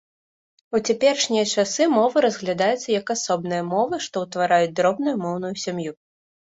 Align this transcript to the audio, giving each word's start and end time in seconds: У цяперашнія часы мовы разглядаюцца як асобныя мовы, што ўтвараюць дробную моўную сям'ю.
У 0.77 0.79
цяперашнія 0.87 1.43
часы 1.57 1.83
мовы 1.97 2.25
разглядаюцца 2.27 2.87
як 2.99 3.05
асобныя 3.17 3.63
мовы, 3.73 3.95
што 4.09 4.15
ўтвараюць 4.29 4.75
дробную 4.83 5.15
моўную 5.29 5.55
сям'ю. 5.69 5.93